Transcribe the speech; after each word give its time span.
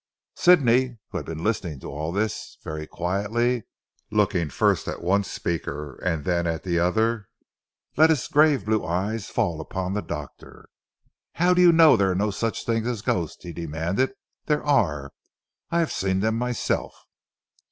Sidney 0.35 0.97
who 1.11 1.17
had 1.19 1.27
been 1.27 1.43
listening 1.43 1.79
to 1.81 1.87
all 1.91 2.11
this 2.11 2.57
very 2.63 2.87
quietly 2.87 3.65
looking 4.09 4.49
first 4.49 4.87
at 4.87 5.03
one 5.03 5.23
speaker 5.23 5.97
and 6.03 6.25
then 6.25 6.47
at 6.47 6.63
the 6.63 6.79
other, 6.79 7.29
let 7.97 8.09
his 8.09 8.27
grave 8.27 8.65
blue 8.65 8.83
eyes 8.83 9.29
fall 9.29 9.61
upon 9.61 9.93
the 9.93 10.01
doctor. 10.01 10.69
"How 11.33 11.53
do 11.53 11.61
you 11.61 11.71
know 11.71 11.91
that 11.95 12.03
there 12.03 12.11
are 12.13 12.15
no 12.15 12.31
such 12.31 12.65
things 12.65 12.87
as 12.87 13.03
ghosts?" 13.03 13.43
he 13.43 13.53
demanded. 13.53 14.11
"There 14.47 14.63
are. 14.65 15.11
I 15.69 15.77
have 15.81 15.91
seen 15.91 16.21
them 16.21 16.35
myself." 16.35 16.95